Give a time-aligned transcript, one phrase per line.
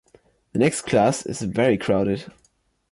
[0.53, 2.25] The next class is very crowded.